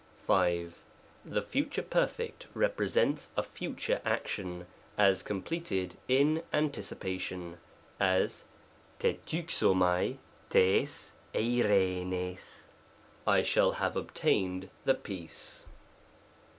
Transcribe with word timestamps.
5. 0.25 0.81
The 1.23 1.43
Future 1.43 1.83
Perf. 1.83 2.31
represents 2.55 3.29
a 3.37 3.43
future 3.43 4.01
action, 4.03 4.65
as 4.97 5.21
completed 5.21 5.95
in 6.07 6.41
anticipation; 6.51 7.59
as, 7.99 8.45
Ttrv^o^av 8.99 9.37
rijg 9.75 10.17
tiqrivriqy" 11.29 12.57
I 13.27 13.43
shall 13.43 13.71
have 13.73 13.95
obtained 13.95 14.71
the 14.85 14.95
peace." 14.95 15.67